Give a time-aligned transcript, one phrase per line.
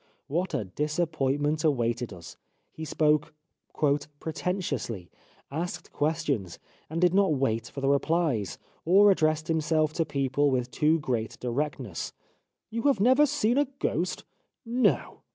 [0.25, 2.35] What a disappoint ment awaited us.
[2.71, 3.35] He spoke'
[4.19, 5.11] pretentiously,'
[5.51, 6.57] asked questions,
[6.89, 11.37] and did not wait for the rephes, or addressed himself to people with too great
[11.39, 14.23] directness;* You have never seen a ghost?
[14.65, 15.21] No